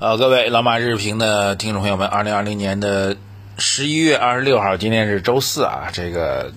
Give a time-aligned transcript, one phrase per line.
[0.00, 3.16] 呃，各位老马日评的听众朋友们，二零二零年的
[3.56, 5.88] 十一月二十六号，今天是周四啊。
[5.92, 6.52] 这个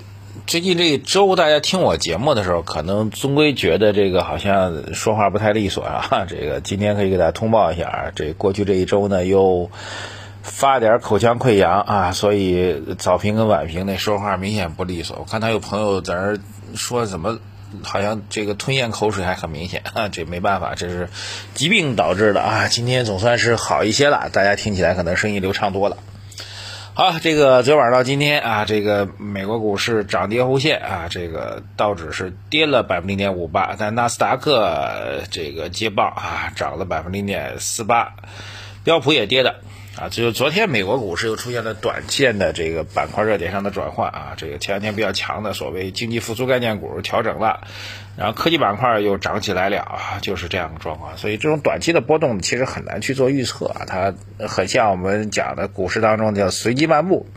[0.45, 6.25] 最近这一周，大家听我节目的时候，可能终归觉得这个好像说话不太利索啊。
[6.29, 9.71] 这个今天可以给大家通报一下啊，这过去这一周呢，又
[10.43, 15.17] 发点口腔溃疡啊，所以早评跟晚评那说话明显不利索。
[15.17, 16.37] 我看他有朋友在那
[16.75, 17.39] 说怎么。
[17.83, 21.09] 好像这个吞咽口水还很明显啊，这没办法，这是
[21.53, 22.67] 疾病导致的啊。
[22.67, 25.97] 今天总算是好一些了，大家听起来可能声音流畅多了。
[26.93, 38.13] 好，这个昨晚到今天啊，这个美国股市涨跌互现啊，这个道指是跌了百分之零点五八，但纳斯达克这个接棒啊，涨了百分之零点四八，
[38.83, 39.55] 标普也跌的。
[39.97, 47.67] 啊，就昨天美国股市又出现了短线的这个板块热点上的转换啊，这个前两天比较强的所谓经济复苏概念股调整了，
[48.15, 51.17] 然后科技板块又涨起来了啊，就是这样的状况。
[51.17, 54.13] 所以这种短期的波动其实很难去做预测啊，它
[54.47, 57.27] 很像我们讲的股市当中叫随机漫步，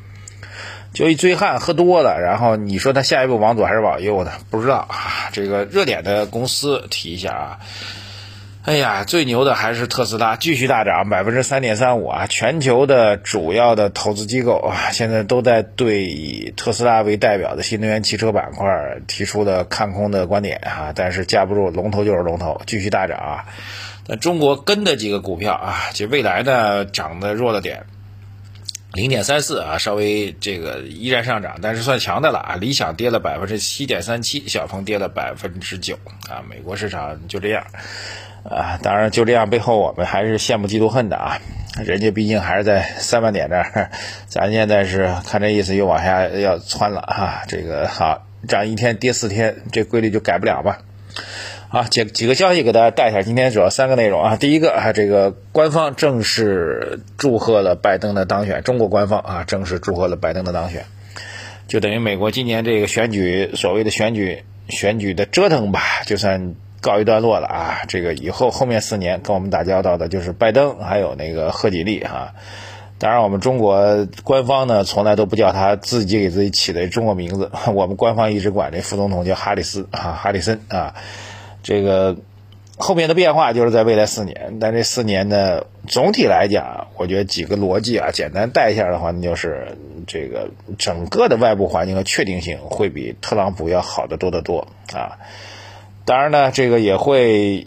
[0.92, 5.28] 就一醉汉喝多了，然后你说他下一步往左还是往右的，不知道啊。
[5.32, 7.58] 这个热点的公司提一下啊。
[8.64, 12.26] 哎呀，最牛的还是特斯拉，继续大涨百分之三点三五啊！
[12.26, 18.66] 全球的主要的投资机构啊，现在都在对以特斯拉为代表的新能源汽车板块
[19.06, 23.44] 提出的看空的观点啊，但是架不住龙头就是龙头，继续大涨啊！
[24.06, 27.84] 那中国跟的几个股票啊，就未来呢涨的弱了点，
[28.94, 32.54] 零点三四啊，稍微这个依然上涨，但是算强的了啊！
[32.54, 35.98] 理想跌了百分之七点三七，小鹏跌了百分之九
[36.30, 37.64] 啊，美国市场就这样。
[38.44, 41.40] 啊，当然就这样，背后我们还是羡慕嫉妒恨的啊！
[41.84, 43.90] 人家毕竟还是在三万点这儿，
[44.28, 47.42] 咱现在是看这意思又往下要窜了哈。
[47.48, 50.78] 这个好涨一天跌四天，这规律就改不了吧？
[51.74, 54.36] 啊，几几个消息给大家带一下，今天主要三个内容啊。
[54.36, 60.84] 第一个啊，这个官方正式祝贺了拜登的当选，中国官方啊正式祝贺了拜登的当选，
[61.66, 66.54] 就等于美国今年这个选举所谓的选举选举的折腾吧，就算。
[66.84, 67.80] 告一段落了啊！
[67.88, 72.34] 这个以后后面四年跟我们打交道的就是拜登，还有那个贺锦丽哈。
[72.98, 80.94] 当然，我们中国官方呢从来都不叫他自己给自己起的中国名字，我们官方一直管这副总统叫哈里斯啊，哈里森啊。
[81.64, 82.16] 这个
[82.76, 89.76] 后面的变化就是在未来四年，但这四年呢，总体来讲，我觉得几个逻辑啊，简单带一下的话，那就是
[90.06, 95.18] 这个整个的外部环境和确定性会比特朗普要好得多得多啊。
[96.04, 97.66] 当然呢，这个也会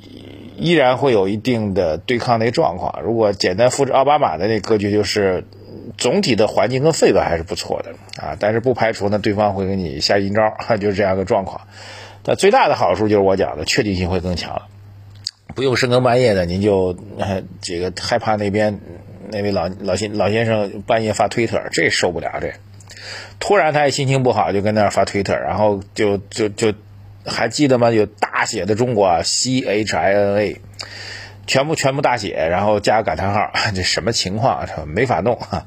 [0.58, 3.02] 依然会有一定的对抗的状况。
[3.02, 5.44] 如果简单复制奥巴马的那格局，就是
[5.98, 8.38] 总体的环境跟氛围还是不错的啊。
[8.40, 11.62] 但是不排除呢，对方会给你下阴招， 就是这样一个状况。
[12.28, 14.62] 那最大的好处就是我讲的确定性会更强，
[15.56, 16.96] 不用深更半夜的，您就
[17.62, 18.80] 这个害怕那边
[19.32, 22.54] 那位老老先老先生半夜发推特，这受不了这。
[23.40, 26.74] 突然他也心情不好，就跟那儿发推特，然后就就就。
[27.30, 27.92] 还记得吗？
[27.92, 30.62] 有大写的中国 C H I N A，
[31.46, 34.66] 全部全部大写，然后加个感叹号， 这什么情况？
[34.88, 35.66] 没法弄啊！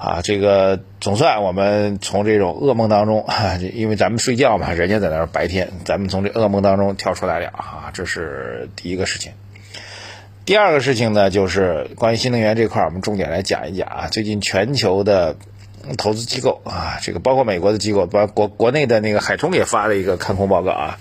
[0.00, 3.26] 啊，这个总算我们从这种噩梦当中，
[3.74, 7.90] 因为咱们睡觉嘛，人家在那儿白天，咱们从这噩梦当中跳出来了啊！
[7.92, 9.32] 这是第一个事情。
[10.46, 14.08] 第二个事情呢，就是关于新能源这块，我们重点来讲一讲啊。
[14.08, 15.36] 最近全球的。
[15.96, 20.98] 投资机构啊，这个包括美国的机构，包括国国内的那个海通也发了一个看空报告啊，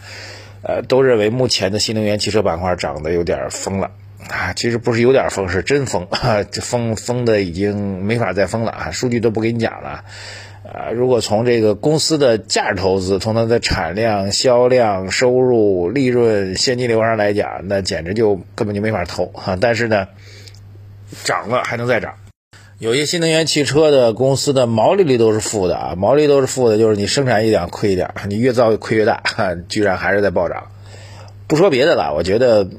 [0.61, 3.91] 呃，都认为目前的新能源汽车板块涨得有点疯了
[4.27, 6.07] 啊，其实不是有点疯，是真疯，
[6.51, 10.03] 这疯疯的已经没法再疯了啊，数据都不给你讲了
[10.71, 20.07] 啊，如果从这个公司的价值投资，从它的产量、销量、收入、利润、现金流上来讲，那简直就根本就没法投啊，但是呢，
[21.23, 22.13] 涨了还能再涨。
[22.77, 29.21] 有些新能源汽车的公司的毛利率都是负的啊，毛利都是负的，就是你生产一点亏一点，你越造亏越大，
[29.67, 30.67] 居然还是在暴涨。
[31.47, 32.69] 不说别的了，我觉得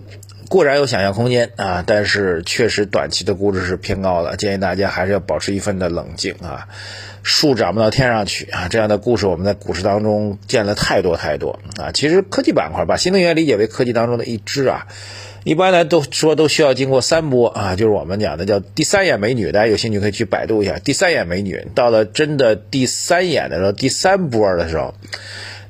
[0.51, 6.67] 固然有想象空间啊，但是确实短期的估值是偏高的，建议大家还是要保持一份的冷静啊。
[7.23, 11.93] 树长不到天上去啊，这样的故事我们在股市当中见了太多太多啊。
[11.93, 14.89] 其实科技板块把新能源理解为科技当中的一支啊。
[15.45, 21.65] 一般来都说都需要经过三波啊，就是我们讲的叫第三眼美女，大家有兴趣可以去百度一下第三眼美女。
[21.77, 24.95] 到了真的第三眼的时候，第三波的时候，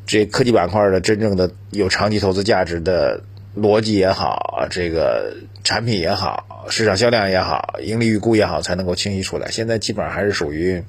[0.06, 3.20] 这科技板块的真正的有长期投资价值的
[3.56, 9.50] 逻辑也好，这个产品也好，市场销量也好，盈利预估也好，才能够清晰出来。
[9.50, 10.82] 现在基本上还是属于。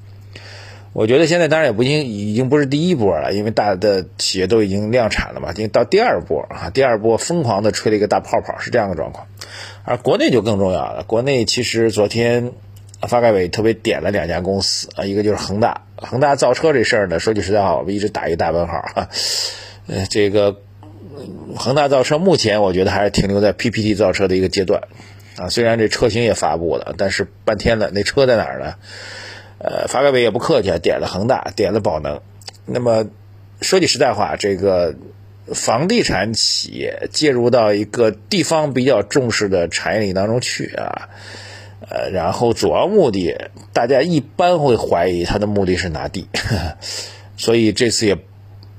[0.94, 9.26] 我觉得现在当然也不经已经不是第一波了，因为大的企业都已经量产了嘛，已经到第二波啊，第二波疯狂的吹了一个大泡泡，是这样的状况。
[9.84, 12.52] 而国内就更重要了，国内其实昨天
[13.00, 19.08] 发改委特别点了两家公司啊，一个就是恒大，恒大造车这事儿呢，说句实在话，我们一直打一个大问号啊，
[19.86, 20.60] 呃，这个
[21.56, 24.82] 恒大造车目前我觉得还是停留在 PPT 造车的一个阶段
[25.36, 28.74] 啊，虽然这车型也发布了，但是半天了，那车在哪儿呢？
[29.58, 32.20] 呃，发改委也不客气，点了恒大，点了宝能。
[32.66, 33.06] 那么
[33.60, 34.94] 说句实在话，这个
[35.54, 41.08] 房地产企业介入到一个地方比较重视的产业里当中去啊，
[41.88, 46.26] 呃，然后主要目的，大家一般会怀疑他的目的是拿地，
[47.36, 48.16] 所以这次也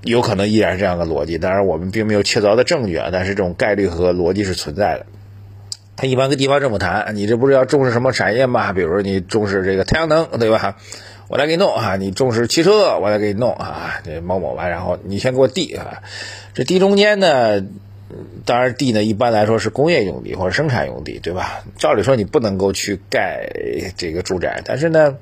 [0.04, 1.38] 有可能依然是这样的逻辑。
[1.38, 5.06] 当然，我们并没有确凿的证据啊，但是这种概率和逻辑是存在的。
[5.96, 8.74] 他一般跟地方政府谈，你这不是要重视什么产业吗？
[8.74, 10.78] 比如你重视这个太阳能，对吧？
[11.30, 11.96] 我来给你弄啊！
[11.96, 14.02] 你重视汽车，我来给你弄啊！
[14.04, 16.04] 这某某吧，然后你先给我地啊！
[16.54, 17.64] 这地中间呢，
[18.46, 21.64] 当然地呢一般来说是工业用地或者生产用地，对吧？
[21.78, 23.50] 照理说你不能够去盖
[23.96, 25.16] 这个住宅，但是呢，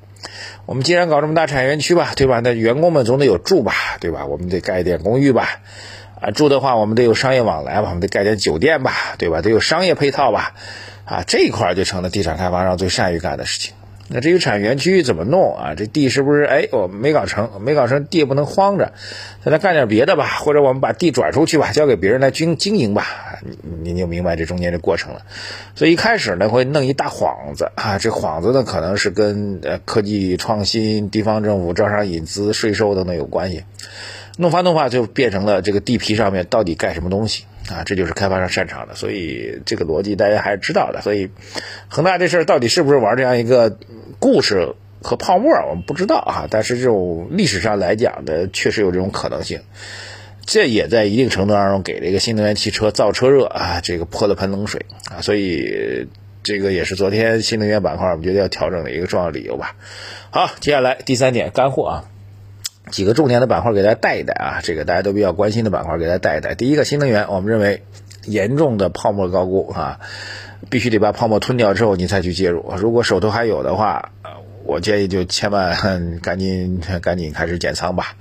[0.66, 2.40] 我们既然搞这么大产业园区吧，对吧？
[2.42, 4.26] 那员工们总得有住吧，对吧？
[4.26, 5.60] 我们得盖一点公寓吧。
[6.20, 9.42] 啊，住的话，我们得有商业往来吧，我们得盖点酒店吧，对吧？
[9.42, 10.54] 得有商业配套吧，
[11.04, 13.74] 啊，这一块就成了地产开发商最善于干的事情。
[14.12, 15.74] 那至于产业园区怎么弄啊？
[15.74, 18.92] 这地是不是哎，我没搞成，没搞成，地也不能荒着，
[19.42, 23.06] 咱再干点别的吧，或者我们把地转出去吧，交给别人来经经营吧，
[23.42, 25.22] 你你就明白这中间的过程了。
[25.74, 33.64] 所以一开始呢，会弄一大幌子啊，这幌子呢可能是跟呃科技创新、地方政府招商引资、税收等等有关系。
[34.38, 37.84] 弄发弄发就变成了这个地皮上面到底盖什么东西啊？
[37.84, 41.02] 这就是开发商擅长的，所以这个逻辑大家还是知道的。
[41.02, 41.30] 所以
[41.88, 43.76] 恒大这事儿到底是不是玩这样一个
[44.22, 46.46] 故事和泡沫，我们不知道啊。
[46.48, 49.62] 但是这种历史上来讲的，确实有这种可能性。
[50.46, 55.22] 这也在一定程度当中给这个新能源汽车造车热啊，这个泼了盆冷水啊。
[55.22, 56.06] 所以
[56.44, 59.74] 这个也是昨天新能源板块我们觉得要调整的一个重要理由吧。
[60.30, 62.04] 好，接下来第三点干货啊。
[62.90, 66.54] 几个重点的板块给大家带一带啊，这个大家都比较关心的板块给大家带一带。
[66.54, 67.82] 第一个新能源，我们认为
[68.24, 70.00] 严重的泡沫高估啊，
[70.70, 72.72] 必须得把泡沫吞掉之后你才去介入。
[72.76, 74.10] 如果手头还有的话，
[74.64, 78.16] 我建议就千万赶紧赶紧开始减仓吧。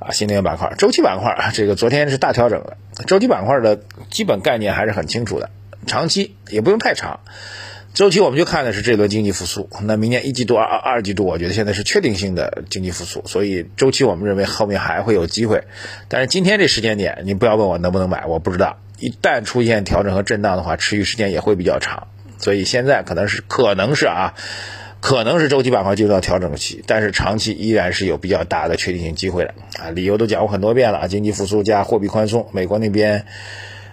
[0.00, 3.80] 啊，新能源板块、周期板块，这个昨天是大调整的，周期板块的
[4.10, 5.50] 基本概念还是很清楚的，
[5.88, 7.18] 长期也不用太长。
[7.94, 15.64] 周期我们就看的是这轮经济复苏，那明年一季度、二二季度，我觉得现在是确定性的经济复苏，所以周期我们认为后面还会有机会。
[16.06, 18.76] 但是今天这时间点，你不要问我能不能买，我不知道。
[18.98, 22.08] 一旦出现调整和震荡的话，持续时间也会比较长，
[22.38, 24.34] 所以现在可能是可能是啊，
[25.00, 29.90] 可能是周期板块进入到调整期，但是长期依然是有比较大的确定性机会的啊。
[29.90, 33.24] 理由都讲过很多遍了啊，经济复苏加货币宽松，美国那边。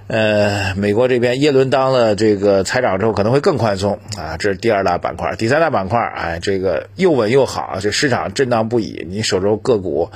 [0.07, 5.35] 呃，美国这边耶伦当了这个财长之后，可能会更宽松啊，这是第二大板块。
[5.35, 9.03] 第三大板块，哎，这个又稳又好，这市场震荡不已。
[9.09, 10.11] 你手中个股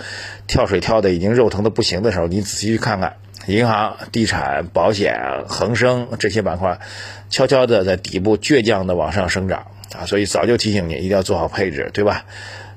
[0.46, 3.16] 跳水跳的已经肉疼的不行的时候，你仔细去看看，
[3.50, 6.80] 银行、地产、保险、恒生这些板块，
[7.30, 9.68] 悄悄的在底部倔强的往上生长
[9.98, 10.06] 啊。
[10.06, 12.26] 所以早就提醒你，一定要做好配置，对吧？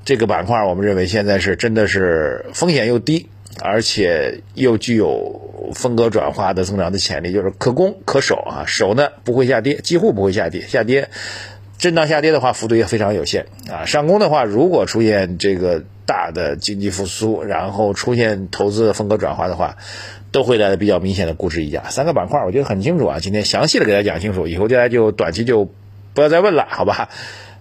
[0.05, 3.29] 这个板块，我们认为现在是真的是风险又低。
[3.61, 11.11] 而且又具有风格转化的增长的潜力，就是可攻可守啊，守呢不会下跌，几乎不会下跌，下跌
[11.77, 13.85] 震荡下跌的话幅度也非常有限啊。
[13.85, 19.77] 上攻的话，如果出现这个大的经济复苏，然后出现投资的风格转化的话，
[20.33, 21.85] 都会带来比较明显的估值溢价。
[21.91, 25.71] 三个板块儿我觉得很清楚啊，今天详细的给大家讲清楚，以后大家就短期就
[26.15, 27.09] 不要再问了，好吧？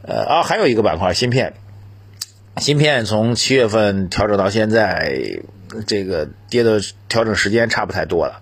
[0.02, 1.54] 呃啊，还有一个板块芯片，
[2.58, 5.42] 芯片从七月份调整到现在。
[5.88, 8.42] 这个跌的调整时间差不太多了，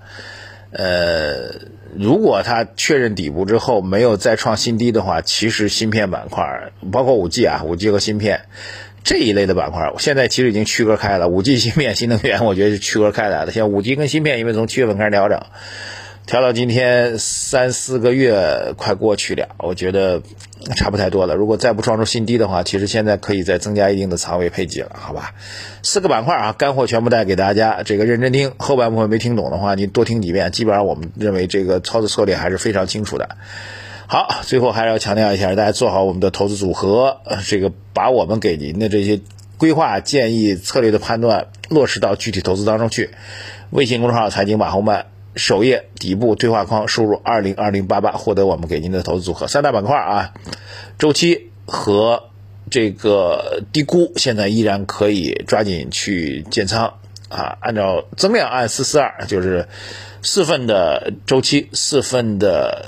[0.72, 8.46] 呃，如果它确认底部之后没有再创新低的话，其实芯片板块儿，包括五 G 啊，五 G 和芯片
[9.10, 11.30] 这一类的板块，我现在其实已经区隔开了。
[11.30, 13.52] 五 G 芯片、新能源，我觉得是区隔开来的。
[13.52, 15.42] 像五 G 跟芯片，因为从七月份开始调整。
[16.28, 20.22] 调到今天三四个月快过去了，我觉得
[20.76, 21.34] 差不太多了。
[21.34, 25.34] 如果再不创出新低的话，其实现在可以再增加一定的仓位配给了，好吧？
[25.82, 28.52] 四个板块啊，干货全部带给大家，这个认真听。
[28.58, 30.52] 后半部分没听懂的话，你多听几遍。
[30.52, 33.30] 基本上我们认为这个操作策略还是非常清楚的。
[34.12, 39.22] 好，最后还是要强调一下，大家做好我们的投资组合，这个把我们给您的这些
[39.60, 43.12] 规划建议、策略的判断落实到具体投资当中去。
[43.70, 45.06] 微信公众号财经马红漫。
[45.36, 50.34] 首页底部对话框输入二零二零八八，获得我们给您的投资组合三大板块啊，
[50.98, 52.24] 周期和
[52.72, 56.96] 这个低估，现在依然可以抓紧去建仓
[57.30, 59.68] 啊，按照增量按四四二，就是
[60.22, 62.86] 四份的周期，四份的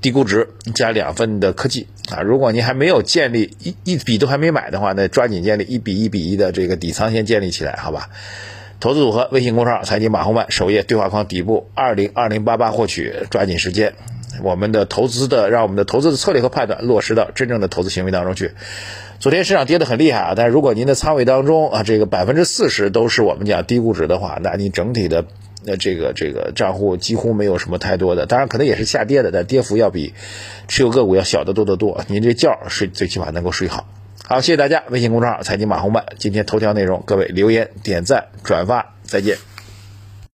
[0.00, 2.22] 低估值加两份的科技啊。
[2.22, 8.08] 如果您还没有建立一一笔都还没买的话，那抓紧建立一笔一笔一的这个底仓先建立起来，好吧？
[8.80, 13.94] 投资组合微信公众号财经马红漫首页对话框底部二零二零八八获取，抓紧时间。
[14.42, 18.52] 我们的投资的，让我们的投资的策略和判断落实到真正的投资行为当中去。
[19.22, 25.26] 昨天市场跌得很厉害啊，但是如果您的仓位当中啊，这个百分之四十都是我们讲低估值的话，那你整体的
[25.64, 30.12] 呃这个这个账户几乎没有什么太多的，当然可能也是下跌的，但跌幅要比
[30.66, 32.04] 持有个股要小得多得多。
[32.08, 33.86] 您这觉睡最起码能够睡好。
[34.26, 39.36] 好，谢谢大家，微信公众号财经马红漫，今天头条内容，各位留言、点赞、转发，再见。